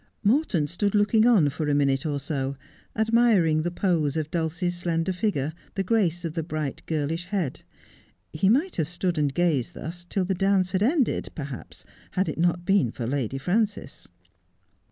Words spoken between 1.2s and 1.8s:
on for a